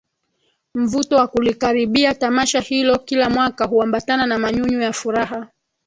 Mvuto 0.75 1.15
wa 1.15 1.27
kulikaribia 1.27 2.13
Tamasha 2.13 2.59
Hilo 2.59 2.97
kila 2.97 3.29
mwaka 3.29 3.65
huambatana 3.65 4.25
na 4.25 4.39
manyunyu 4.39 4.81
ya 4.81 4.93
furaha 4.93 5.47